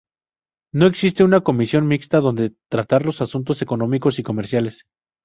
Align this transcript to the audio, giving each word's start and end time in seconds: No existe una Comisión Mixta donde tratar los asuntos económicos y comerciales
No 0.73 0.87
existe 0.87 1.23
una 1.23 1.41
Comisión 1.41 1.87
Mixta 1.87 2.21
donde 2.21 2.55
tratar 2.71 3.05
los 3.05 3.21
asuntos 3.21 3.61
económicos 3.61 4.17
y 4.17 4.23
comerciales 4.23 4.87